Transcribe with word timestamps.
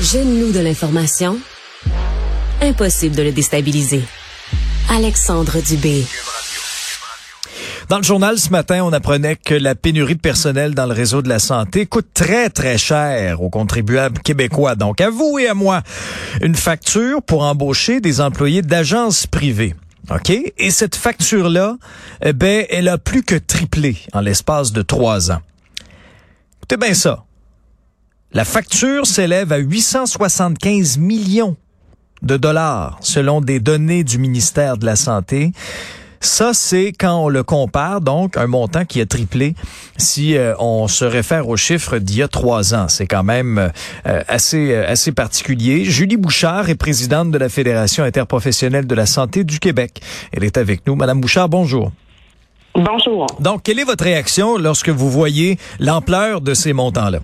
Jeune-nous 0.00 0.52
de 0.52 0.60
l'information. 0.60 1.38
Impossible 2.60 3.14
de 3.14 3.22
le 3.22 3.30
déstabiliser. 3.30 4.02
Alexandre 4.90 5.60
Dubé. 5.60 6.04
Dans 7.88 7.98
le 7.98 8.02
journal 8.02 8.38
ce 8.38 8.48
matin, 8.50 8.82
on 8.84 8.92
apprenait 8.92 9.36
que 9.36 9.54
la 9.54 9.74
pénurie 9.74 10.16
de 10.16 10.20
personnel 10.20 10.74
dans 10.74 10.86
le 10.86 10.94
réseau 10.94 11.20
de 11.20 11.28
la 11.28 11.38
santé 11.38 11.84
coûte 11.84 12.08
très, 12.14 12.48
très 12.48 12.78
cher 12.78 13.42
aux 13.42 13.50
contribuables 13.50 14.18
québécois. 14.20 14.76
Donc, 14.76 15.00
à 15.00 15.10
vous 15.10 15.38
et 15.38 15.46
à 15.46 15.54
moi, 15.54 15.82
une 16.40 16.56
facture 16.56 17.22
pour 17.22 17.42
embaucher 17.42 18.00
des 18.00 18.20
employés 18.20 18.62
d'agences 18.62 19.26
privées. 19.26 19.74
OK? 20.10 20.30
Et 20.30 20.70
cette 20.70 20.96
facture-là, 20.96 21.76
eh 22.24 22.32
ben, 22.32 22.64
elle 22.70 22.88
a 22.88 22.96
plus 22.96 23.22
que 23.22 23.36
triplé 23.36 23.98
en 24.14 24.20
l'espace 24.20 24.72
de 24.72 24.80
trois 24.80 25.30
ans. 25.30 25.42
Écoutez 26.56 26.78
bien 26.78 26.94
ça. 26.94 27.24
La 28.34 28.46
facture 28.46 29.06
s'élève 29.06 29.52
à 29.52 29.58
875 29.58 30.96
millions 30.96 31.54
de 32.22 32.38
dollars 32.38 32.96
selon 33.02 33.42
des 33.42 33.60
données 33.60 34.04
du 34.04 34.16
ministère 34.16 34.78
de 34.78 34.86
la 34.86 34.96
Santé. 34.96 35.52
Ça, 36.20 36.54
c'est 36.54 36.94
quand 36.98 37.24
on 37.24 37.28
le 37.28 37.42
compare, 37.42 38.00
donc 38.00 38.38
un 38.38 38.46
montant 38.46 38.86
qui 38.86 39.02
a 39.02 39.06
triplé 39.06 39.54
si 39.98 40.34
euh, 40.38 40.54
on 40.60 40.88
se 40.88 41.04
réfère 41.04 41.48
aux 41.48 41.58
chiffres 41.58 41.98
d'il 41.98 42.18
y 42.18 42.22
a 42.22 42.28
trois 42.28 42.74
ans. 42.74 42.88
C'est 42.88 43.06
quand 43.06 43.24
même 43.24 43.70
euh, 44.06 44.22
assez, 44.28 44.72
euh, 44.72 44.88
assez 44.88 45.12
particulier. 45.12 45.84
Julie 45.84 46.16
Bouchard 46.16 46.70
est 46.70 46.76
présidente 46.76 47.32
de 47.32 47.38
la 47.38 47.50
Fédération 47.50 48.02
interprofessionnelle 48.02 48.86
de 48.86 48.94
la 48.94 49.04
santé 49.04 49.44
du 49.44 49.58
Québec. 49.58 50.00
Elle 50.32 50.44
est 50.44 50.56
avec 50.56 50.86
nous. 50.86 50.94
Madame 50.94 51.20
Bouchard, 51.20 51.50
bonjour. 51.50 51.92
Bonjour. 52.74 53.26
Donc, 53.40 53.64
quelle 53.64 53.78
est 53.78 53.84
votre 53.84 54.04
réaction 54.04 54.56
lorsque 54.56 54.88
vous 54.88 55.10
voyez 55.10 55.58
l'ampleur 55.80 56.40
de 56.40 56.54
ces 56.54 56.72
montants-là? 56.72 57.18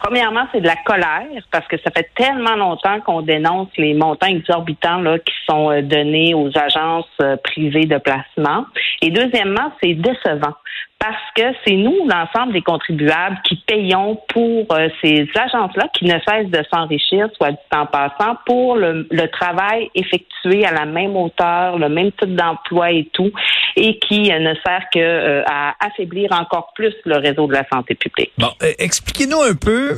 Premièrement, 0.00 0.46
c'est 0.50 0.60
de 0.60 0.66
la 0.66 0.76
colère 0.76 1.26
parce 1.50 1.66
que 1.68 1.76
ça 1.78 1.90
fait 1.90 2.10
tellement 2.14 2.56
longtemps 2.56 3.00
qu'on 3.00 3.20
dénonce 3.20 3.68
les 3.76 3.92
montants 3.92 4.28
exorbitants 4.28 5.00
là, 5.00 5.18
qui 5.18 5.34
sont 5.46 5.70
euh, 5.70 5.82
donnés 5.82 6.32
aux 6.34 6.50
agences 6.56 7.04
euh, 7.20 7.36
privées 7.36 7.84
de 7.84 7.98
placement. 7.98 8.64
Et 9.02 9.10
deuxièmement, 9.10 9.72
c'est 9.82 9.94
décevant 9.94 10.54
parce 11.00 11.16
que 11.34 11.42
c'est 11.64 11.76
nous, 11.76 12.06
l'ensemble 12.06 12.52
des 12.52 12.60
contribuables, 12.60 13.38
qui 13.48 13.56
payons 13.66 14.20
pour 14.28 14.66
euh, 14.72 14.88
ces 15.02 15.26
agences-là 15.34 15.88
qui 15.94 16.04
ne 16.04 16.12
cessent 16.28 16.50
de 16.50 16.62
s'enrichir, 16.70 17.28
soit 17.36 17.52
dit 17.52 17.58
en 17.74 17.86
passant, 17.86 18.36
pour 18.44 18.76
le, 18.76 19.08
travail 19.32 19.88
effectué 19.94 20.66
à 20.66 20.72
la 20.72 20.84
même 20.84 21.16
hauteur, 21.16 21.78
le 21.78 21.88
même 21.88 22.12
type 22.12 22.36
d'emploi 22.36 22.90
et 22.90 23.08
tout, 23.14 23.30
et 23.76 23.98
qui 24.00 24.30
ne 24.30 24.54
sert 24.62 24.82
que 24.92 25.42
à 25.46 25.74
affaiblir 25.80 26.32
encore 26.32 26.72
plus 26.74 26.92
le 27.06 27.16
réseau 27.16 27.46
de 27.46 27.54
la 27.54 27.64
santé 27.72 27.94
publique. 27.94 28.32
Bon, 28.36 28.50
expliquez-nous 28.78 29.40
un 29.40 29.54
peu, 29.54 29.96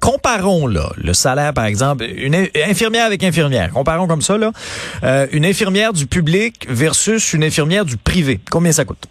comparons 0.00 0.66
là, 0.66 0.90
le 0.96 1.12
salaire, 1.12 1.52
par 1.52 1.66
exemple, 1.66 2.04
une 2.04 2.34
infirmière 2.34 3.06
avec 3.06 3.22
infirmière, 3.22 3.70
comparons 3.72 4.08
comme 4.08 4.22
ça, 4.22 4.38
là, 4.38 4.50
une 5.32 5.44
infirmière 5.44 5.92
du 5.92 6.06
public 6.06 6.66
versus 6.68 7.34
une 7.34 7.44
infirmière 7.44 7.84
du 7.84 7.96
privé. 7.96 8.40
Combien 8.50 8.72
ça 8.72 8.84
coûte? 8.84 9.06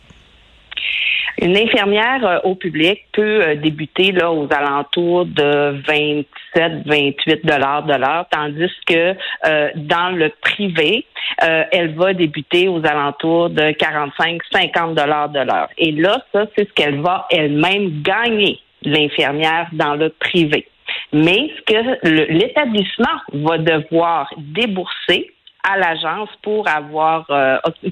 Une 1.39 1.57
infirmière 1.57 2.25
euh, 2.25 2.39
au 2.43 2.55
public 2.55 2.99
peut 3.13 3.41
euh, 3.41 3.55
débuter 3.55 4.11
là 4.11 4.31
aux 4.31 4.47
alentours 4.51 5.25
de 5.25 5.81
27, 5.87 6.83
28 6.85 7.45
dollars 7.45 7.83
de 7.83 7.93
l'heure, 7.93 8.25
tandis 8.29 8.71
que 8.85 9.15
euh, 9.45 9.69
dans 9.75 10.15
le 10.15 10.29
privé, 10.41 11.05
elle 11.39 11.95
va 11.95 12.13
débuter 12.13 12.67
aux 12.67 12.85
alentours 12.85 13.49
de 13.49 13.71
45, 13.71 14.41
50 14.51 14.95
dollars 14.95 15.29
de 15.29 15.39
l'heure. 15.39 15.69
Et 15.77 15.91
là, 15.91 16.23
ça, 16.31 16.45
c'est 16.55 16.67
ce 16.67 16.73
qu'elle 16.73 16.99
va 17.01 17.25
elle-même 17.31 18.01
gagner, 18.01 18.59
l'infirmière 18.83 19.67
dans 19.71 19.95
le 19.95 20.09
privé. 20.09 20.67
Mais 21.13 21.49
ce 21.57 21.61
que 21.73 22.31
l'établissement 22.33 23.17
va 23.33 23.57
devoir 23.57 24.29
débourser 24.37 25.31
à 25.63 25.77
l'agence 25.77 26.29
pour 26.43 26.67
avoir 26.67 27.25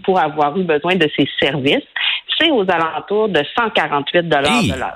pour 0.04 0.20
avoir 0.20 0.58
eu 0.58 0.64
besoin 0.64 0.96
de 0.96 1.10
ses 1.16 1.28
services, 1.40 1.88
aux 2.52 2.66
alentours 2.70 3.30
de 3.30 3.44
148 3.56 4.30
dollars 4.30 4.64
de 4.64 4.80
l'heure. 4.80 4.96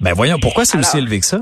Ben 0.00 0.12
voyons, 0.14 0.36
pourquoi 0.40 0.64
c'est 0.64 0.78
aussi 0.78 0.98
élevé 0.98 1.20
que 1.20 1.26
ça? 1.26 1.40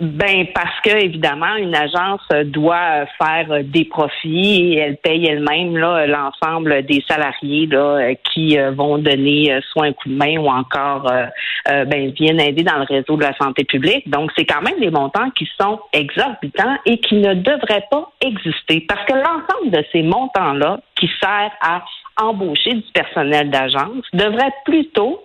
Ben 0.00 0.46
parce 0.54 0.80
que 0.82 0.96
évidemment 0.96 1.56
une 1.56 1.74
agence 1.74 2.26
doit 2.46 3.04
faire 3.18 3.62
des 3.62 3.84
profits 3.84 4.72
et 4.72 4.78
elle 4.78 4.96
paye 4.96 5.26
elle-même 5.26 5.76
là 5.76 6.06
l'ensemble 6.06 6.86
des 6.86 7.04
salariés 7.06 7.66
là 7.66 8.14
qui 8.32 8.58
euh, 8.58 8.70
vont 8.70 8.96
donner 8.96 9.52
euh, 9.52 9.60
soit 9.70 9.84
un 9.84 9.92
coup 9.92 10.08
de 10.08 10.14
main 10.14 10.38
ou 10.38 10.48
encore 10.48 11.06
euh, 11.12 11.84
ben 11.84 12.12
viennent 12.12 12.40
aider 12.40 12.62
dans 12.62 12.78
le 12.78 12.84
réseau 12.84 13.16
de 13.16 13.22
la 13.24 13.36
santé 13.36 13.64
publique. 13.64 14.08
Donc 14.08 14.30
c'est 14.38 14.46
quand 14.46 14.62
même 14.62 14.80
des 14.80 14.90
montants 14.90 15.28
qui 15.32 15.46
sont 15.60 15.78
exorbitants 15.92 16.78
et 16.86 16.98
qui 17.00 17.16
ne 17.16 17.34
devraient 17.34 17.84
pas 17.90 18.10
exister 18.22 18.80
parce 18.88 19.04
que 19.04 19.12
l'ensemble 19.12 19.70
de 19.70 19.84
ces 19.92 20.02
montants 20.02 20.54
là 20.54 20.80
qui 20.94 21.10
servent 21.20 21.52
à 21.60 21.82
embaucher 22.20 22.74
du 22.74 22.92
personnel 22.92 23.50
d'agence 23.50 24.04
devrait 24.12 24.52
plutôt 24.64 25.24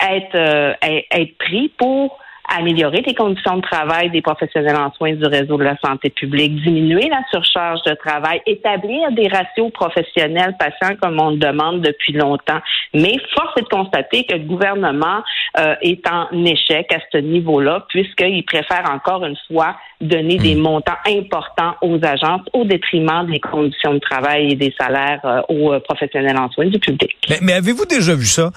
être, 0.00 0.34
euh, 0.34 0.74
être 0.82 1.38
pris 1.38 1.68
pour 1.78 2.18
améliorer 2.54 3.02
les 3.06 3.14
conditions 3.14 3.56
de 3.56 3.62
travail 3.62 4.10
des 4.10 4.22
professionnels 4.22 4.76
en 4.76 4.92
soins 4.92 5.14
du 5.14 5.24
réseau 5.24 5.56
de 5.56 5.64
la 5.64 5.76
santé 5.84 6.10
publique, 6.10 6.62
diminuer 6.62 7.08
la 7.08 7.22
surcharge 7.30 7.82
de 7.82 7.94
travail, 7.94 8.40
établir 8.46 9.10
des 9.12 9.28
ratios 9.28 9.70
professionnels 9.72 10.54
patients 10.58 10.96
comme 11.00 11.20
on 11.20 11.30
le 11.30 11.38
demande 11.38 11.80
depuis 11.80 12.12
longtemps. 12.12 12.60
Mais 12.94 13.14
force 13.34 13.52
est 13.56 13.62
de 13.62 13.68
constater 13.68 14.24
que 14.24 14.34
le 14.34 14.44
gouvernement 14.44 15.22
euh, 15.58 15.74
est 15.80 16.06
en 16.08 16.28
échec 16.44 16.92
à 16.92 16.98
ce 17.12 17.18
niveau-là, 17.18 17.86
puisqu'il 17.88 18.44
préfère 18.44 18.84
encore 18.92 19.24
une 19.24 19.36
fois 19.48 19.76
donner 20.00 20.36
des 20.36 20.54
hmm. 20.54 20.60
montants 20.60 20.98
importants 21.08 21.74
aux 21.80 21.98
agences 22.02 22.42
au 22.52 22.64
détriment 22.64 23.26
des 23.26 23.40
conditions 23.40 23.94
de 23.94 23.98
travail 23.98 24.52
et 24.52 24.54
des 24.54 24.74
salaires 24.78 25.20
euh, 25.24 25.40
aux 25.48 25.72
euh, 25.72 25.80
professionnels 25.80 26.38
en 26.38 26.50
soins 26.50 26.66
du 26.66 26.78
public. 26.78 27.16
Mais, 27.40 27.54
avez-vous 27.54 27.86
déjà 27.86 28.14
vu 28.14 28.26
ça, 28.26 28.50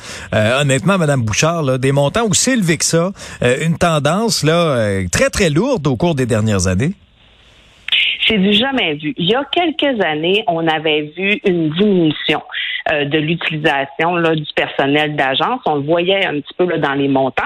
honnêtement, 0.62 0.98
Madame 0.98 1.22
Bouchard, 1.22 1.64
là, 1.64 1.78
des 1.78 1.92
montants 1.92 2.26
aussi 2.26 2.52
élevés 2.52 2.78
que 2.78 2.86
ça, 2.86 3.12
une 3.42 3.78
tendance 3.80 4.44
là 4.44 5.02
très 5.12 5.30
très 5.30 5.50
lourde 5.50 5.88
au 5.88 5.96
cours 5.96 6.16
des 6.16 6.26
dernières 6.26 6.68
années? 6.68 6.94
C'est 8.30 8.38
du 8.38 8.54
jamais 8.54 8.94
vu. 8.94 9.14
Il 9.18 9.26
y 9.26 9.34
a 9.34 9.44
quelques 9.46 10.00
années, 10.06 10.44
on 10.48 10.68
avait 10.68 11.12
vu 11.18 11.40
une 11.46 11.72
diminution 11.72 12.44
euh, 12.92 13.06
de 13.06 13.18
l'utilisation 13.18 14.22
du 14.34 14.54
personnel 14.56 15.16
d'agence. 15.16 15.62
On 15.66 15.76
le 15.76 15.82
voyait 15.82 16.26
un 16.26 16.40
petit 16.40 16.54
peu 16.58 16.66
là, 16.66 16.78
dans 16.78 16.94
les 16.94 17.08
montants. 17.08 17.44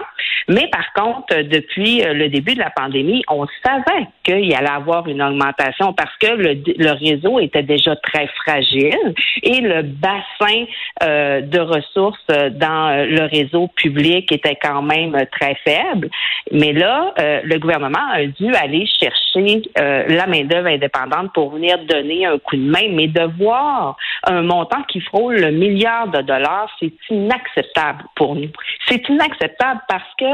Mais 0.49 0.69
par 0.71 0.91
contre, 0.93 1.41
depuis 1.41 2.03
euh, 2.03 2.13
le 2.13 2.27
début 2.27 2.53
de 2.53 2.59
la 2.59 2.69
pandémie, 2.69 3.23
on 3.29 3.45
savait 3.65 4.07
qu'il 4.23 4.53
allait 4.53 4.69
avoir 4.69 5.07
une 5.07 5.21
augmentation 5.21 5.93
parce 5.93 6.15
que 6.17 6.27
le, 6.27 6.61
le 6.77 6.91
réseau 6.91 7.39
était 7.39 7.63
déjà 7.63 7.95
très 7.95 8.27
fragile 8.43 9.13
et 9.41 9.61
le 9.61 9.83
bassin 9.83 10.65
euh, 11.01 11.41
de 11.41 11.59
ressources 11.59 12.27
dans 12.27 13.07
le 13.07 13.25
réseau 13.25 13.69
public 13.75 14.31
était 14.31 14.57
quand 14.61 14.81
même 14.81 15.17
très 15.31 15.55
faible. 15.63 16.09
Mais 16.51 16.73
là, 16.73 17.13
le 17.17 17.57
gouvernement 17.57 18.11
a 18.11 18.25
dû 18.25 18.53
aller 18.53 18.85
chercher 18.85 19.61
la 19.75 20.27
main-d'œuvre 20.27 20.67
pour 21.33 21.51
venir 21.51 21.77
donner 21.85 22.25
un 22.25 22.37
coup 22.39 22.55
de 22.55 22.61
main, 22.61 22.89
mais 22.91 23.07
de 23.07 23.23
voir 23.37 23.97
un 24.23 24.41
montant 24.41 24.83
qui 24.83 25.01
frôle 25.01 25.35
le 25.35 25.51
milliard 25.51 26.07
de 26.07 26.21
dollars, 26.21 26.69
c'est 26.79 26.93
inacceptable 27.09 28.03
pour 28.15 28.35
nous. 28.35 28.49
C'est 28.87 29.07
inacceptable 29.09 29.81
parce 29.87 30.09
que 30.17 30.25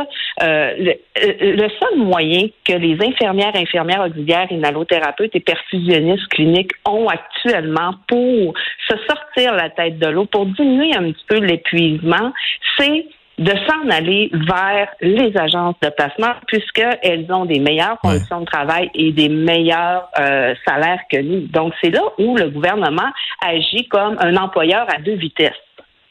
euh, 0.43 0.73
le, 0.77 0.91
euh, 0.91 1.55
le, 1.55 1.69
seul 1.69 1.97
moyen 1.97 2.47
que 2.65 2.73
les 2.73 2.97
infirmières, 3.01 3.55
infirmières 3.55 4.05
auxiliaires, 4.05 4.51
inhalothérapeutes 4.51 5.35
et 5.35 5.39
perfusionnistes 5.39 6.27
cliniques 6.29 6.71
ont 6.87 7.07
actuellement 7.07 7.93
pour 8.07 8.53
se 8.87 8.97
sortir 9.07 9.53
la 9.53 9.69
tête 9.69 9.99
de 9.99 10.07
l'eau, 10.07 10.25
pour 10.25 10.45
diminuer 10.45 10.95
un 10.95 11.11
petit 11.11 11.25
peu 11.27 11.39
l'épuisement, 11.39 12.33
c'est 12.77 13.05
de 13.39 13.51
s'en 13.67 13.89
aller 13.89 14.29
vers 14.33 14.89
les 15.01 15.35
agences 15.37 15.75
de 15.81 15.89
placement 15.89 16.33
puisqu'elles 16.47 17.25
ont 17.31 17.45
des 17.45 17.59
meilleures 17.59 17.97
conditions 17.99 18.41
de 18.41 18.45
travail 18.45 18.91
et 18.93 19.11
des 19.13 19.29
meilleurs 19.29 20.09
euh, 20.19 20.53
salaires 20.67 20.99
que 21.11 21.21
nous. 21.21 21.47
Donc, 21.47 21.73
c'est 21.81 21.89
là 21.89 22.01
où 22.17 22.35
le 22.35 22.49
gouvernement 22.49 23.09
agit 23.45 23.87
comme 23.87 24.17
un 24.19 24.35
employeur 24.35 24.85
à 24.93 25.01
deux 25.01 25.15
vitesses. 25.15 25.53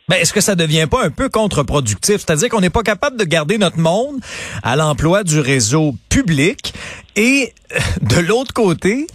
Ben, 0.08 0.16
est-ce 0.16 0.32
que 0.32 0.40
ça 0.40 0.54
devient 0.54 0.86
pas 0.90 1.04
un 1.04 1.10
peu 1.10 1.28
contre-productif? 1.28 2.16
C'est-à-dire 2.16 2.48
qu'on 2.48 2.62
n'est 2.62 2.70
pas 2.70 2.82
capable 2.82 3.18
de 3.18 3.24
garder 3.24 3.58
notre 3.58 3.78
monde 3.78 4.20
à 4.62 4.74
l'emploi 4.74 5.22
du 5.22 5.38
réseau 5.38 5.92
public 6.08 6.72
et 7.14 7.52
de 8.00 8.20
l'autre 8.20 8.54
côté, 8.54 9.06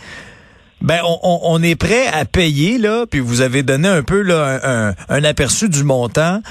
ben, 0.84 1.00
on, 1.24 1.64
est 1.64 1.76
prêt 1.76 2.08
à 2.08 2.26
payer, 2.26 2.78
là, 2.78 3.06
puis 3.10 3.22
vous 3.22 3.40
avez 3.40 3.64
donné 3.64 3.88
un 3.88 4.04
peu 4.04 4.22
là, 4.22 4.94
un, 5.08 5.24
aperçu 5.24 5.70
du 5.70 5.84
montant, 5.84 6.42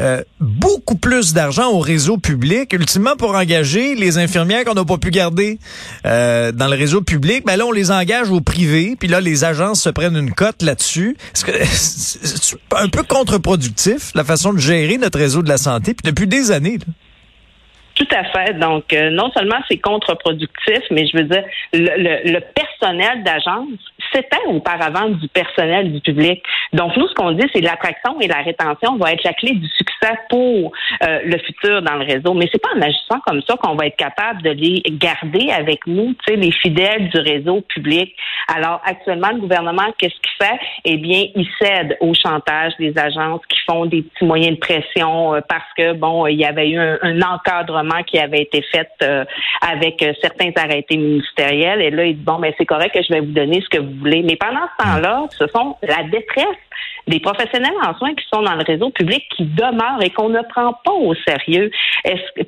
euh, 0.00 0.22
beaucoup 0.40 0.96
plus 0.96 1.32
d'argent 1.32 1.70
au 1.70 1.78
réseau 1.78 2.18
public, 2.18 2.74
ultimement 2.74 3.16
pour 3.16 3.34
engager 3.34 3.94
les 3.94 4.18
infirmières 4.18 4.64
qu'on 4.64 4.74
n'a 4.74 4.84
pas 4.84 4.98
pu 4.98 5.10
garder 5.10 5.58
euh, 6.04 6.52
dans 6.52 6.68
le 6.68 6.76
réseau 6.76 7.00
public. 7.00 7.44
Ben 7.46 7.56
là, 7.56 7.64
on 7.64 7.72
les 7.72 7.90
engage 7.90 8.30
au 8.30 8.42
privé, 8.42 8.94
puis 8.98 9.08
là, 9.08 9.22
les 9.22 9.44
agences 9.44 9.80
se 9.80 9.88
prennent 9.88 10.16
une 10.16 10.32
cote 10.32 10.62
là-dessus. 10.62 11.16
C'est 11.34 12.58
un 12.76 12.88
peu 12.88 13.02
contre-productif, 13.02 14.10
la 14.14 14.24
façon 14.24 14.52
de 14.52 14.58
gérer 14.58 14.98
notre 14.98 15.18
réseau 15.18 15.42
de 15.42 15.48
la 15.48 15.58
santé, 15.58 15.94
puis 15.94 16.10
depuis 16.10 16.26
des 16.26 16.50
années? 16.50 16.78
Là? 16.78 16.92
Tout 17.98 18.06
à 18.14 18.24
fait. 18.24 18.54
Donc, 18.58 18.92
euh, 18.92 19.10
non 19.10 19.30
seulement 19.32 19.58
c'est 19.68 19.78
contre-productif, 19.78 20.82
mais 20.92 21.06
je 21.08 21.16
veux 21.16 21.24
dire, 21.24 21.42
le, 21.72 22.32
le 22.32 22.40
personnel 22.54 23.24
d'agence 23.24 23.66
c'était 24.12 24.44
auparavant 24.46 25.08
du 25.08 25.28
personnel 25.28 25.92
du 25.92 26.00
public. 26.00 26.42
Donc, 26.72 26.96
nous, 26.96 27.08
ce 27.08 27.14
qu'on 27.14 27.32
dit, 27.32 27.46
c'est 27.52 27.60
l'attraction 27.60 28.20
et 28.20 28.28
la 28.28 28.42
rétention 28.42 28.96
va 28.96 29.12
être 29.12 29.24
la 29.24 29.32
clé 29.32 29.52
du 29.54 29.68
succès 29.68 30.14
pour 30.28 30.72
euh, 31.02 31.20
le 31.24 31.38
futur 31.38 31.82
dans 31.82 31.94
le 31.94 32.04
réseau. 32.04 32.34
Mais 32.34 32.48
c'est 32.52 32.62
pas 32.62 32.70
en 32.76 32.82
agissant 32.82 33.20
comme 33.26 33.42
ça 33.42 33.56
qu'on 33.56 33.74
va 33.74 33.86
être 33.86 33.96
capable 33.96 34.42
de 34.42 34.50
les 34.50 34.82
garder 34.90 35.50
avec 35.50 35.86
nous, 35.86 36.14
tu 36.26 36.34
sais, 36.34 36.36
les 36.36 36.52
fidèles 36.52 37.08
du 37.08 37.18
réseau 37.18 37.62
public. 37.62 38.14
Alors, 38.54 38.80
actuellement, 38.84 39.28
le 39.32 39.40
gouvernement, 39.40 39.92
qu'est-ce 39.98 40.14
qu'il 40.14 40.46
fait? 40.46 40.58
Eh 40.84 40.96
bien, 40.96 41.24
il 41.34 41.46
cède 41.60 41.96
au 42.00 42.12
chantage 42.14 42.72
des 42.78 42.96
agences 42.98 43.40
qui 43.48 43.58
font 43.68 43.86
des 43.86 44.02
petits 44.02 44.24
moyens 44.24 44.54
de 44.54 44.60
pression 44.60 45.34
euh, 45.34 45.40
parce 45.48 45.72
que, 45.76 45.92
bon, 45.92 46.26
il 46.26 46.38
y 46.38 46.44
avait 46.44 46.70
eu 46.70 46.78
un, 46.78 47.18
encadrement 47.22 48.02
qui 48.06 48.18
avait 48.18 48.42
été 48.42 48.62
fait 48.62 48.88
euh, 49.02 49.24
avec 49.60 50.04
certains 50.20 50.50
arrêtés 50.56 50.96
ministériels. 50.96 51.82
Et 51.82 51.90
là, 51.90 52.04
il 52.04 52.16
dit, 52.16 52.22
bon, 52.22 52.38
mais 52.38 52.50
ben, 52.50 52.54
c'est 52.58 52.66
correct 52.66 52.94
que 52.94 53.02
je 53.02 53.12
vais 53.12 53.20
vous 53.20 53.32
donner 53.32 53.60
ce 53.60 53.68
que 53.68 53.82
vous 53.82 53.97
voulez. 53.98 54.22
Mais 54.22 54.36
pendant 54.36 54.66
ce 54.78 54.84
temps-là, 54.84 55.26
ce 55.30 55.46
sont 55.48 55.76
la 55.82 56.04
détresse 56.04 56.56
des 57.06 57.20
professionnels 57.20 57.72
en 57.84 57.96
soins 57.96 58.14
qui 58.14 58.24
sont 58.32 58.42
dans 58.42 58.54
le 58.54 58.64
réseau 58.64 58.90
public 58.90 59.24
qui 59.36 59.44
demeurent 59.44 60.02
et 60.02 60.10
qu'on 60.10 60.28
ne 60.28 60.42
prend 60.42 60.74
pas 60.84 60.92
au 60.92 61.14
sérieux. 61.26 61.70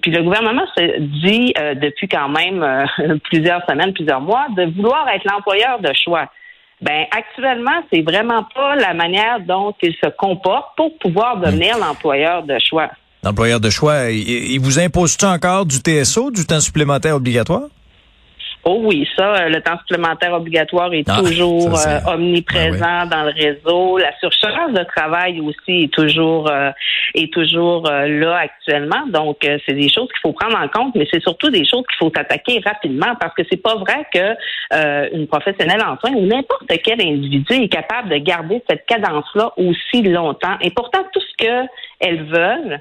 puis 0.02 0.11
le 0.11 0.23
gouvernement 0.23 0.67
se 0.76 1.00
dit 1.25 1.52
euh, 1.58 1.75
depuis 1.75 2.08
quand 2.08 2.29
même 2.29 2.62
euh, 2.62 2.85
plusieurs 3.25 3.64
semaines, 3.69 3.93
plusieurs 3.93 4.20
mois, 4.20 4.47
de 4.56 4.64
vouloir 4.75 5.08
être 5.08 5.25
l'employeur 5.25 5.81
de 5.81 5.91
choix. 5.94 6.26
Ben 6.82 7.05
actuellement, 7.11 7.82
c'est 7.93 8.00
vraiment 8.00 8.44
pas 8.55 8.75
la 8.76 8.94
manière 8.94 9.41
dont 9.41 9.75
il 9.82 9.94
se 10.03 10.08
comporte 10.11 10.76
pour 10.76 10.96
pouvoir 10.99 11.38
devenir 11.38 11.76
l'employeur 11.79 12.43
de 12.43 12.56
choix. 12.58 12.88
L'employeur 13.23 13.61
de 13.61 13.69
choix, 13.69 14.11
il, 14.11 14.58
vous 14.61 14.79
impose-tu 14.79 15.26
encore 15.26 15.67
du 15.67 15.76
TSO, 15.76 16.31
du 16.31 16.46
temps 16.46 16.61
supplémentaire 16.61 17.17
obligatoire? 17.17 17.64
Oh 18.64 18.78
oui, 18.82 19.08
ça, 19.16 19.34
euh, 19.36 19.48
le 19.48 19.62
temps 19.62 19.78
supplémentaire 19.78 20.34
obligatoire 20.34 20.92
est 20.92 21.08
ah, 21.08 21.16
toujours 21.18 21.78
euh, 21.78 21.98
omniprésent 22.06 23.06
ben 23.06 23.06
dans 23.06 23.24
le 23.24 23.32
réseau. 23.32 23.96
La 23.96 24.14
surcharge 24.18 24.72
de 24.74 24.84
travail 24.84 25.40
aussi 25.40 25.84
est 25.84 25.92
toujours 25.92 26.50
euh, 26.50 26.70
est 27.14 27.32
toujours 27.32 27.84
là 27.84 28.36
actuellement. 28.36 29.06
Donc, 29.08 29.38
c'est 29.40 29.72
des 29.72 29.88
choses 29.88 30.08
qu'il 30.08 30.20
faut 30.22 30.32
prendre 30.32 30.58
en 30.58 30.68
compte, 30.68 30.94
mais 30.94 31.08
c'est 31.10 31.22
surtout 31.22 31.48
des 31.48 31.64
choses 31.64 31.84
qu'il 31.86 31.98
faut 31.98 32.12
attaquer 32.14 32.60
rapidement 32.64 33.14
parce 33.18 33.34
que 33.34 33.42
c'est 33.50 33.62
pas 33.62 33.76
vrai 33.76 34.06
que 34.12 35.16
une 35.16 35.26
professionnelle 35.26 35.82
en 35.82 35.98
soins 35.98 36.16
ou 36.16 36.26
n'importe 36.26 36.70
quel 36.84 37.00
individu 37.00 37.54
est 37.54 37.68
capable 37.68 38.10
de 38.10 38.18
garder 38.18 38.62
cette 38.68 38.84
cadence-là 38.86 39.52
aussi 39.56 40.02
longtemps. 40.02 40.56
Et 40.60 40.70
pourtant, 40.70 41.00
tout 41.12 41.20
ce 41.20 41.36
qu'elles 41.36 42.24
veulent, 42.24 42.80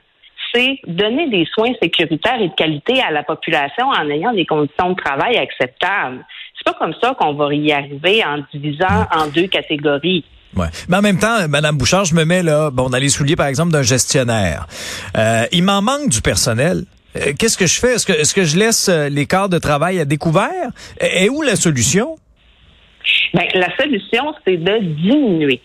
c'est 0.53 0.79
donner 0.87 1.29
des 1.29 1.45
soins 1.53 1.71
sécuritaires 1.81 2.41
et 2.41 2.49
de 2.49 2.53
qualité 2.55 3.01
à 3.01 3.11
la 3.11 3.23
population 3.23 3.87
en 3.87 4.09
ayant 4.09 4.33
des 4.33 4.45
conditions 4.45 4.91
de 4.91 4.95
travail 4.95 5.37
acceptables. 5.37 6.25
C'est 6.57 6.65
pas 6.65 6.77
comme 6.77 6.93
ça 7.01 7.15
qu'on 7.19 7.33
va 7.33 7.53
y 7.53 7.71
arriver 7.71 8.23
en 8.25 8.43
divisant 8.53 9.07
en 9.15 9.27
deux 9.27 9.47
catégories. 9.47 10.25
Ouais. 10.55 10.67
Mais 10.87 10.97
en 10.97 11.01
même 11.01 11.19
temps, 11.19 11.47
Madame 11.47 11.77
Bouchard, 11.77 12.05
je 12.05 12.15
me 12.15 12.25
mets 12.25 12.43
là, 12.43 12.71
bon, 12.71 12.89
dans 12.89 12.97
les 12.97 13.09
souliers, 13.09 13.35
par 13.35 13.47
exemple, 13.47 13.71
d'un 13.71 13.83
gestionnaire. 13.83 14.65
Euh, 15.17 15.45
il 15.51 15.63
m'en 15.63 15.81
manque 15.81 16.09
du 16.09 16.21
personnel. 16.21 16.85
Euh, 17.15 17.33
qu'est-ce 17.37 17.57
que 17.57 17.67
je 17.67 17.79
fais? 17.79 17.93
Est-ce 17.95 18.05
que, 18.05 18.13
est-ce 18.13 18.33
que 18.33 18.43
je 18.43 18.57
laisse 18.57 18.89
euh, 18.89 19.09
les 19.09 19.25
quarts 19.25 19.49
de 19.49 19.59
travail 19.59 19.99
à 19.99 20.05
découvert? 20.05 20.69
Et 20.99 21.29
où 21.29 21.41
la 21.43 21.55
solution? 21.55 22.17
Bien, 23.33 23.45
la 23.53 23.75
solution, 23.77 24.33
c'est 24.45 24.57
de 24.57 24.79
diminuer 24.79 25.61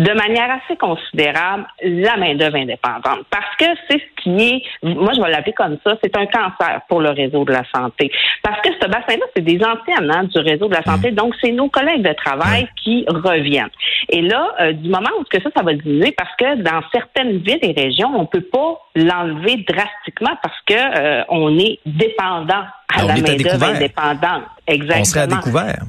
de 0.00 0.12
manière 0.12 0.48
assez 0.50 0.76
considérable 0.78 1.66
la 1.82 2.16
main-d'œuvre 2.16 2.56
indépendante. 2.56 3.26
Parce 3.30 3.54
que 3.58 3.66
c'est 3.88 3.98
ce 3.98 4.22
qui 4.22 4.48
est, 4.48 4.62
moi 4.82 5.12
je 5.14 5.20
vais 5.20 5.30
l'appeler 5.30 5.52
comme 5.52 5.76
ça, 5.84 5.94
c'est 6.02 6.16
un 6.16 6.26
cancer 6.26 6.80
pour 6.88 7.00
le 7.00 7.10
réseau 7.10 7.44
de 7.44 7.52
la 7.52 7.62
santé. 7.74 8.10
Parce 8.42 8.60
que 8.62 8.70
ce 8.80 8.88
bassin-là, 8.88 9.26
c'est 9.36 9.44
des 9.44 9.58
anciens 9.58 10.08
hein, 10.08 10.24
du 10.24 10.38
réseau 10.40 10.68
de 10.68 10.74
la 10.74 10.82
santé, 10.82 11.10
mmh. 11.10 11.14
donc 11.14 11.34
c'est 11.42 11.52
nos 11.52 11.68
collègues 11.68 12.02
de 12.02 12.14
travail 12.14 12.66
qui 12.82 13.04
reviennent. 13.08 13.70
Et 14.08 14.22
là, 14.22 14.48
euh, 14.60 14.72
du 14.72 14.88
moment 14.88 15.10
où 15.20 15.24
que 15.24 15.40
ça, 15.42 15.50
ça 15.54 15.62
va 15.62 15.74
diminuer, 15.74 16.12
parce 16.12 16.34
que 16.36 16.62
dans 16.62 16.80
certaines 16.92 17.38
villes 17.38 17.58
et 17.62 17.78
régions, 17.78 18.10
on 18.16 18.24
peut 18.24 18.40
pas 18.40 18.80
l'enlever 18.96 19.64
drastiquement 19.68 20.36
parce 20.42 20.58
que 20.66 20.74
euh, 20.74 21.24
on 21.28 21.58
est 21.58 21.78
dépendant 21.84 22.64
à 22.94 23.04
la 23.04 23.14
main-d'œuvre 23.14 23.64
indépendante. 23.64 24.44
Exactement. 24.66 25.00
On 25.00 25.04
serait 25.04 25.20
à 25.20 25.26
découvert. 25.26 25.82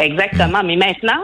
Exactement. 0.00 0.62
Mais 0.64 0.76
maintenant, 0.76 1.20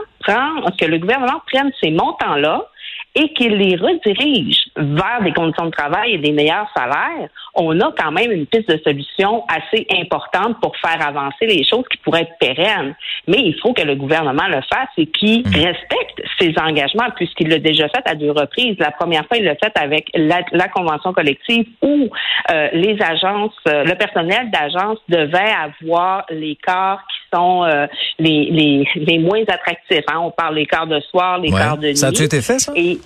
que 0.79 0.85
le 0.85 0.97
gouvernement 0.99 1.41
prenne 1.51 1.71
ces 1.81 1.91
montants-là 1.91 2.67
et 3.15 3.33
qu'il 3.33 3.57
les 3.57 3.75
redirige 3.75 4.69
vers 4.75 5.23
des 5.23 5.33
conditions 5.33 5.65
de 5.65 5.71
travail 5.71 6.13
et 6.13 6.17
des 6.19 6.31
meilleurs 6.31 6.69
salaires, 6.75 7.29
on 7.55 7.79
a 7.79 7.91
quand 7.97 8.11
même 8.11 8.31
une 8.31 8.45
piste 8.45 8.69
de 8.69 8.79
solution 8.83 9.43
assez 9.47 9.87
importante 9.91 10.59
pour 10.61 10.75
faire 10.77 11.05
avancer 11.05 11.47
les 11.47 11.63
choses 11.63 11.85
qui 11.89 11.97
pourraient 11.97 12.21
être 12.21 12.37
pérennes. 12.39 12.95
Mais 13.27 13.39
il 13.39 13.59
faut 13.59 13.73
que 13.73 13.81
le 13.81 13.95
gouvernement 13.95 14.47
le 14.47 14.61
fasse 14.71 14.89
et 14.97 15.07
qu'il 15.07 15.39
mmh. 15.39 15.51
respecte 15.51 16.21
ses 16.39 16.53
engagements 16.59 17.09
puisqu'il 17.15 17.49
l'a 17.49 17.57
déjà 17.57 17.89
fait 17.89 18.03
à 18.05 18.13
deux 18.13 18.31
reprises. 18.31 18.75
La 18.77 18.91
première 18.91 19.25
fois, 19.25 19.37
il 19.37 19.45
l'a 19.45 19.55
fait 19.55 19.75
avec 19.75 20.11
la, 20.13 20.67
convention 20.67 21.11
collective 21.13 21.65
où 21.81 22.09
euh, 22.51 22.69
les 22.73 23.01
agences, 23.01 23.55
euh, 23.67 23.83
le 23.83 23.95
personnel 23.95 24.51
d'agence 24.51 24.99
devait 25.09 25.53
avoir 25.59 26.25
les 26.29 26.55
corps 26.57 26.99
qui 27.09 27.16
sont 27.37 27.63
euh, 27.63 27.87
les, 28.19 28.49
les, 28.51 28.87
les, 28.95 29.19
moins 29.19 29.41
attractifs. 29.47 30.03
Hein. 30.07 30.19
On 30.19 30.31
parle 30.31 30.55
des 30.55 30.65
quarts 30.65 30.87
de 30.87 30.99
soir, 31.01 31.37
les 31.39 31.51
quarts 31.51 31.77
de 31.77 31.87
nuit. 31.87 31.97
Ça 31.97 32.07
a 32.07 32.09
été 32.09 32.41
fait, 32.41 32.59
ça? 32.59 32.71
Et, 32.75 32.99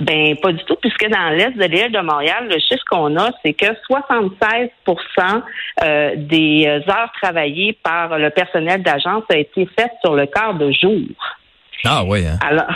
ben, 0.00 0.36
pas 0.36 0.52
du 0.52 0.62
tout, 0.64 0.76
puisque 0.80 1.08
dans 1.08 1.30
l'Est 1.30 1.56
de 1.56 1.64
l'île 1.64 1.92
de 1.92 2.00
Montréal, 2.00 2.48
le 2.48 2.58
chiffre 2.58 2.84
qu'on 2.90 3.16
a, 3.16 3.30
c'est 3.44 3.52
que 3.54 3.66
76% 3.88 5.42
euh, 5.82 6.12
des 6.16 6.66
heures 6.88 7.12
travaillées 7.22 7.78
par 7.82 8.18
le 8.18 8.30
personnel 8.30 8.82
d'agence 8.82 9.24
a 9.30 9.36
été 9.36 9.68
fait 9.78 9.90
sur 10.04 10.14
le 10.14 10.26
quart 10.26 10.54
de 10.54 10.70
jour. 10.72 11.00
Ah 11.84 12.02
oui. 12.04 12.26
Hein? 12.26 12.38
Alors, 12.46 12.66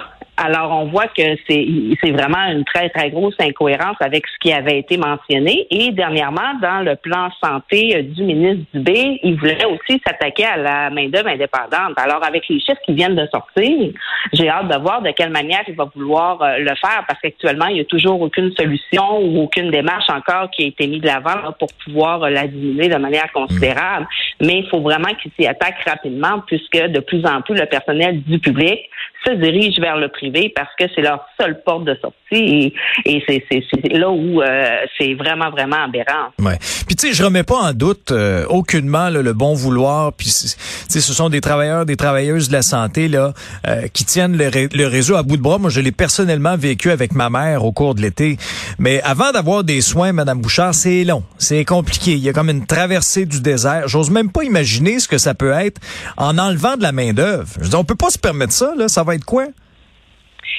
alors, 0.42 0.70
on 0.70 0.86
voit 0.86 1.08
que 1.08 1.36
c'est 1.46 2.10
vraiment 2.12 2.46
une 2.50 2.64
très, 2.64 2.88
très 2.88 3.10
grosse 3.10 3.34
incohérence 3.38 3.96
avec 4.00 4.26
ce 4.26 4.38
qui 4.40 4.50
avait 4.50 4.78
été 4.78 4.96
mentionné. 4.96 5.66
Et 5.70 5.90
dernièrement, 5.92 6.54
dans 6.62 6.82
le 6.82 6.96
plan 6.96 7.28
santé 7.44 7.94
euh, 7.94 8.02
du 8.02 8.22
ministre 8.22 8.64
Dubé, 8.72 9.20
il 9.22 9.38
voulait 9.38 9.66
aussi 9.66 10.00
s'attaquer 10.06 10.46
à 10.46 10.56
la 10.56 10.88
main-d'œuvre 10.88 11.28
indépendante. 11.28 11.92
Alors, 11.98 12.24
avec 12.24 12.48
les 12.48 12.58
chiffres 12.58 12.80
qui 12.86 12.94
viennent 12.94 13.16
de 13.16 13.26
sortir, 13.26 13.90
j'ai 14.32 14.48
hâte 14.48 14.68
de 14.68 14.78
voir 14.78 15.02
de 15.02 15.10
quelle 15.10 15.28
manière 15.28 15.60
il 15.68 15.74
va 15.74 15.90
vouloir 15.94 16.40
euh, 16.40 16.56
le 16.56 16.74
faire 16.76 17.04
parce 17.06 17.20
qu'actuellement, 17.20 17.66
il 17.66 17.74
n'y 17.74 17.80
a 17.80 17.84
toujours 17.84 18.18
aucune 18.22 18.50
solution 18.56 19.18
ou 19.20 19.42
aucune 19.42 19.70
démarche 19.70 20.08
encore 20.08 20.50
qui 20.52 20.64
a 20.64 20.66
été 20.68 20.86
mise 20.86 21.02
de 21.02 21.06
l'avant 21.06 21.52
pour 21.58 21.68
pouvoir 21.84 22.22
euh, 22.22 22.30
la 22.30 22.46
diminuer 22.46 22.88
de 22.88 22.96
manière 22.96 23.30
considérable. 23.32 24.06
Mais 24.40 24.60
il 24.60 24.68
faut 24.70 24.80
vraiment 24.80 25.12
qu'il 25.20 25.32
s'y 25.38 25.46
attaque 25.46 25.82
rapidement 25.86 26.42
puisque 26.46 26.78
de 26.78 27.00
plus 27.00 27.26
en 27.26 27.42
plus 27.42 27.56
le 27.56 27.66
personnel 27.66 28.22
du 28.22 28.38
public 28.38 28.88
se 29.24 29.32
dirige 29.32 29.78
vers 29.78 29.96
le 29.96 30.08
privé 30.08 30.52
parce 30.54 30.70
que 30.78 30.84
c'est 30.94 31.02
leur 31.02 31.26
seule 31.38 31.62
porte 31.62 31.84
de 31.84 31.96
sortie 32.00 32.72
et, 33.04 33.24
c'est 33.26 33.92
là 33.92 34.10
où 34.10 34.40
euh, 34.40 34.66
c'est 34.98 35.14
vraiment, 35.14 35.50
vraiment 35.50 35.84
aberrant. 35.84 36.28
Ouais. 36.38 36.58
Puis 36.86 36.96
tu 36.96 37.08
sais, 37.08 37.12
je 37.12 37.24
remets 37.24 37.42
pas 37.42 37.56
en 37.56 37.72
doute 37.72 38.12
euh, 38.12 38.44
aucunement 38.48 39.10
le 39.10 39.32
bon 39.32 39.54
vouloir. 39.54 40.12
Puis 40.12 40.28
ce 40.28 41.00
sont 41.00 41.28
des 41.28 41.40
travailleurs, 41.40 41.86
des 41.86 41.96
travailleuses 41.96 42.48
de 42.48 42.54
la 42.54 42.62
santé 42.62 43.08
là 43.08 43.32
euh, 43.66 43.88
qui 43.92 44.04
tiennent 44.04 44.36
le, 44.36 44.86
réseau 44.86 45.16
à 45.16 45.22
bout 45.22 45.36
de 45.36 45.42
bras. 45.42 45.58
Moi, 45.58 45.70
je 45.70 45.80
l'ai 45.80 45.92
personnellement 45.92 46.56
vécu 46.56 46.90
avec 46.90 47.14
ma 47.14 47.30
mère 47.30 47.64
au 47.64 47.72
cours 47.72 47.94
de 47.94 48.02
l'été. 48.02 48.36
Mais 48.78 49.00
avant 49.02 49.32
d'avoir 49.32 49.64
des 49.64 49.80
soins, 49.80 50.12
Madame 50.12 50.40
Bouchard, 50.40 50.74
c'est 50.74 51.04
long, 51.04 51.22
c'est 51.38 51.64
compliqué. 51.64 52.12
Il 52.12 52.18
y 52.18 52.28
a 52.28 52.32
comme 52.32 52.50
une 52.50 52.66
traversée 52.66 53.26
du 53.26 53.40
désert. 53.40 53.88
J'ose 53.88 54.10
même 54.10 54.30
pas 54.30 54.44
imaginer 54.44 54.98
ce 54.98 55.08
que 55.08 55.18
ça 55.18 55.34
peut 55.34 55.52
être 55.52 55.80
en 56.16 56.38
enlevant 56.38 56.76
de 56.76 56.82
la 56.82 56.92
main 56.92 57.12
d'œuvre. 57.12 57.50
On 57.74 57.84
peut 57.84 57.94
pas 57.94 58.10
se 58.10 58.18
permettre 58.18 58.52
ça. 58.52 58.72
Là, 58.76 58.88
être 59.12 59.24
quoi? 59.24 59.46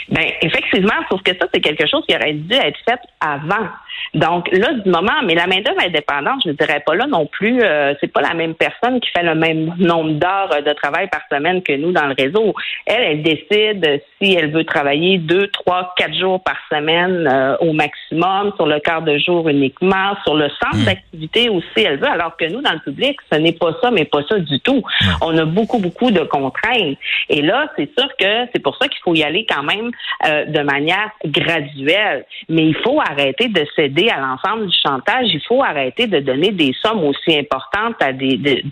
Ben 0.10 0.25
effectivement, 0.41 0.93
sauf 1.10 1.22
que 1.24 1.31
ça, 1.31 1.48
c'est 1.53 1.62
quelque 1.62 1.88
chose 1.88 2.03
qui 2.08 2.15
aurait 2.15 2.34
dû 2.34 2.53
être 2.53 2.79
fait 2.88 3.00
avant. 3.20 3.67
Donc 4.13 4.50
là, 4.51 4.74
du 4.74 4.89
moment, 4.89 5.21
mais 5.25 5.36
la 5.36 5.48
main-d'œuvre 5.48 5.81
indépendante, 5.86 6.41
je 6.43 6.50
ne 6.50 6.53
dirais 6.53 6.83
pas 6.86 6.95
là 6.95 7.07
non 7.07 7.25
plus, 7.25 7.62
euh, 7.63 7.93
c'est 8.01 8.12
pas 8.12 8.21
la 8.21 8.33
même 8.33 8.55
personne 8.55 9.00
qui 9.00 9.10
fait 9.12 9.24
le 9.24 9.36
même 9.36 9.74
nombre 9.77 10.12
d'heures 10.12 10.62
de 10.65 10.74
travail 10.74 11.07
par 11.10 11.21
semaine 11.31 11.62
que 11.63 11.74
nous 11.74 11.91
dans 11.91 12.07
le 12.07 12.15
réseau. 12.17 12.53
Elle, 12.86 13.03
elle 13.03 13.24
décide 13.24 14.01
si 14.21 14.33
elle 14.33 14.51
veut 14.51 14.65
travailler 14.65 15.17
deux, 15.17 15.48
trois, 15.48 15.93
quatre 15.98 16.13
jours 16.13 16.43
par 16.43 16.57
semaine 16.69 17.27
euh, 17.27 17.55
au 17.60 17.74
maximum, 17.74 18.51
sur 18.55 18.65
le 18.65 18.79
quart 18.79 19.01
de 19.01 19.17
jour 19.17 19.48
uniquement, 19.50 20.15
sur 20.24 20.36
le 20.36 20.50
centre 20.62 20.77
hmm. 20.77 20.86
d'activité 20.86 21.50
aussi, 21.50 21.86
elle 21.86 21.98
veut, 21.98 22.10
alors 22.10 22.36
que 22.38 22.45
nous, 22.45 22.62
dans 22.62 22.74
le 22.74 22.79
public, 22.79 23.17
ce 23.31 23.38
n'est 23.38 23.53
pas 23.53 23.75
ça, 23.81 23.91
mais 23.91 24.05
pas 24.05 24.24
ça 24.27 24.39
du 24.39 24.60
tout. 24.60 24.83
On 25.21 25.38
a 25.38 25.45
beaucoup, 25.45 25.79
beaucoup 25.79 26.12
de 26.12 26.21
contraintes. 26.21 26.98
Et 27.29 27.41
là, 27.41 27.71
c'est 27.77 27.89
sûr 27.98 28.10
que 28.19 28.48
c'est 28.53 28.62
pour 28.62 28.77
ça 28.77 28.88
qu'il 28.88 29.00
faut 29.03 29.15
y 29.15 29.24
aller 29.24 29.45
quand 29.48 29.63
même 29.63 29.91
euh, 30.27 30.45
de 30.45 30.62
manière 30.62 31.12
graduelle. 31.25 32.25
Mais 32.50 32.65
il 32.65 32.75
faut 32.75 33.00
arrêter 33.00 33.48
de 33.48 33.65
à 34.10 34.20
l'ensemble 34.20 34.68
du 34.68 34.78
chantage, 34.86 35.28
il 35.34 35.42
faut 35.48 35.64
arrêter 35.64 36.08
de 36.08 36.20
donner 36.20 36.52
des 36.52 36.74
sommes 36.82 37.04
aussi 37.04 37.38
importantes 37.38 37.96
à 38.02 38.14
des, 38.14 38.64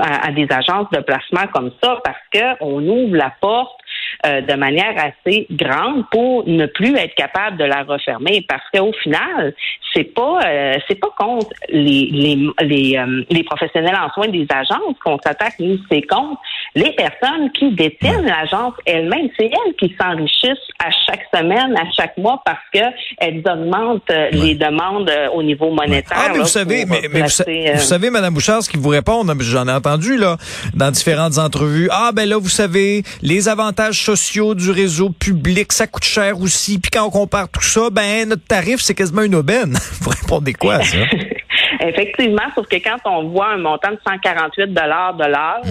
à 0.00 0.32
des 0.32 0.46
agences 0.50 0.90
de 0.90 1.00
placement 1.00 1.46
comme 1.52 1.70
ça 1.82 2.00
parce 2.04 2.18
qu'on 2.32 2.86
ouvre 2.86 3.16
la 3.16 3.32
porte 3.40 3.77
euh, 4.26 4.40
de 4.40 4.54
manière 4.54 4.94
assez 4.96 5.46
grande 5.50 6.04
pour 6.10 6.48
ne 6.48 6.66
plus 6.66 6.96
être 6.96 7.14
capable 7.14 7.56
de 7.56 7.64
la 7.64 7.82
refermer. 7.82 8.44
Parce 8.48 8.64
qu'au 8.72 8.92
final, 9.02 9.54
c'est 9.94 10.14
pas 10.14 10.40
euh, 10.46 10.74
c'est 10.88 10.96
pas 10.96 11.10
contre 11.16 11.50
les 11.68 12.08
les 12.10 12.48
les, 12.60 13.00
les 13.30 13.44
professionnels 13.44 13.96
en 13.96 14.10
soins 14.12 14.28
des 14.28 14.46
agences 14.50 14.96
qu'on 15.04 15.18
s'attaque, 15.18 15.54
nous, 15.58 15.78
c'est 15.90 16.02
contre 16.02 16.40
les 16.74 16.92
personnes 16.92 17.50
qui 17.52 17.72
détiennent 17.72 18.26
l'agence 18.26 18.74
elles-mêmes. 18.84 19.28
C'est 19.38 19.46
elles 19.46 19.74
qui 19.78 19.94
s'enrichissent 20.00 20.68
à 20.78 20.90
chaque 21.06 21.26
semaine, 21.34 21.76
à 21.76 21.90
chaque 21.96 22.16
mois, 22.16 22.40
parce 22.44 22.58
que 22.72 22.80
elles 23.18 23.42
augmentent 23.46 24.12
les 24.32 24.54
demandes 24.54 25.10
au 25.32 25.42
niveau 25.42 25.70
monétaire. 25.70 26.16
Ah, 26.16 26.30
mais 26.32 26.38
vous 26.38 26.46
savez, 26.46 26.84
mais, 26.84 27.08
vous, 27.08 27.78
savez, 27.78 28.10
Madame 28.10 28.34
Bouchard, 28.34 28.62
ce 28.62 28.70
qui 28.70 28.76
vous 28.76 28.88
répond, 28.88 29.24
j'en 29.40 29.66
ai 29.68 29.72
entendu 29.72 30.16
là 30.16 30.36
dans 30.74 30.90
différentes 30.90 31.38
entrevues. 31.38 31.88
Ah 31.90 32.10
ben 32.14 32.28
là, 32.28 32.38
vous 32.38 32.48
savez, 32.48 33.02
les 33.22 33.48
avantages 33.48 34.02
sociaux 34.16 34.54
du 34.54 34.70
réseau 34.70 35.10
public, 35.10 35.70
ça 35.70 35.86
coûte 35.86 36.04
cher 36.04 36.40
aussi. 36.40 36.78
Puis 36.78 36.90
quand 36.90 37.04
on 37.04 37.10
compare 37.10 37.50
tout 37.50 37.62
ça, 37.62 37.90
ben 37.90 38.26
notre 38.26 38.44
tarif, 38.44 38.80
c'est 38.80 38.94
quasiment 38.94 39.20
une 39.20 39.34
aubaine. 39.34 39.76
vous 40.00 40.10
répondez 40.10 40.54
quoi 40.54 40.76
à 40.76 40.82
ça? 40.82 40.96
Effectivement, 41.80 42.48
sauf 42.54 42.66
que 42.68 42.76
quand 42.76 42.96
on 43.04 43.28
voit 43.28 43.50
un 43.50 43.58
montant 43.58 43.90
de 43.90 43.98
148 44.06 44.72
dollars 44.72 45.14
de 45.14 45.24
l'heure, 45.24 45.62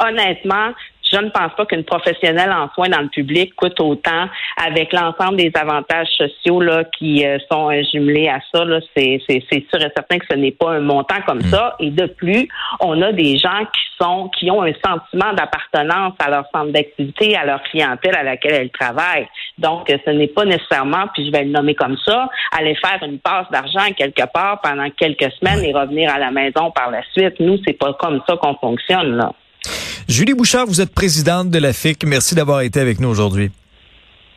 honnêtement, 0.00 0.70
je 1.12 1.18
ne 1.18 1.28
pense 1.30 1.52
pas 1.56 1.66
qu'une 1.66 1.84
professionnelle 1.84 2.50
en 2.50 2.70
soins 2.74 2.88
dans 2.88 3.00
le 3.00 3.08
public 3.08 3.54
coûte 3.54 3.78
autant 3.80 4.28
avec 4.56 4.92
l'ensemble 4.92 5.36
des 5.36 5.52
avantages 5.54 6.08
sociaux 6.16 6.60
là, 6.60 6.84
qui 6.84 7.26
euh, 7.26 7.38
sont 7.50 7.70
jumelés 7.92 8.28
à 8.28 8.40
ça. 8.52 8.64
Là, 8.64 8.80
c'est, 8.96 9.20
c'est, 9.28 9.42
c'est 9.50 9.64
sûr 9.68 9.80
et 9.80 9.92
certain 9.94 10.18
que 10.18 10.26
ce 10.30 10.36
n'est 10.36 10.52
pas 10.52 10.72
un 10.72 10.80
montant 10.80 11.20
comme 11.26 11.38
mm. 11.38 11.50
ça. 11.50 11.76
Et 11.80 11.90
de 11.90 12.06
plus, 12.06 12.48
on 12.80 13.00
a 13.02 13.12
des 13.12 13.36
gens 13.36 13.64
qui 13.72 13.82
sont 14.00 14.30
qui 14.38 14.50
ont 14.50 14.62
un 14.62 14.72
sentiment 14.84 15.32
d'appartenance 15.34 16.14
à 16.18 16.30
leur 16.30 16.44
centre 16.52 16.72
d'activité, 16.72 17.36
à 17.36 17.44
leur 17.44 17.62
clientèle 17.64 18.14
à 18.14 18.22
laquelle 18.22 18.54
elles 18.54 18.70
travaillent. 18.70 19.28
Donc, 19.58 19.88
ce 19.88 20.10
n'est 20.10 20.28
pas 20.28 20.44
nécessairement, 20.44 21.06
puis 21.14 21.26
je 21.26 21.32
vais 21.32 21.44
le 21.44 21.50
nommer 21.50 21.74
comme 21.74 21.96
ça, 22.04 22.28
aller 22.56 22.74
faire 22.76 22.98
une 23.02 23.18
passe 23.18 23.46
d'argent 23.50 23.92
quelque 23.96 24.24
part 24.32 24.60
pendant 24.60 24.88
quelques 24.90 25.30
semaines 25.32 25.64
et 25.64 25.72
revenir 25.72 26.12
à 26.12 26.18
la 26.18 26.30
maison 26.30 26.70
par 26.70 26.90
la 26.90 27.02
suite. 27.12 27.38
Nous, 27.40 27.58
c'est 27.66 27.78
pas 27.78 27.92
comme 27.94 28.20
ça 28.26 28.36
qu'on 28.36 28.54
fonctionne 28.54 29.16
là. 29.16 29.32
Julie 30.12 30.34
Bouchard, 30.34 30.66
vous 30.66 30.82
êtes 30.82 30.92
présidente 30.92 31.48
de 31.48 31.58
la 31.58 31.72
FIC. 31.72 32.04
Merci 32.04 32.34
d'avoir 32.34 32.60
été 32.60 32.78
avec 32.78 33.00
nous 33.00 33.08
aujourd'hui. 33.08 33.50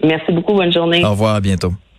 Merci 0.02 0.32
beaucoup. 0.32 0.54
Bonne 0.54 0.72
journée. 0.72 1.04
Au 1.04 1.10
revoir. 1.10 1.36
À 1.36 1.42
bientôt. 1.42 1.74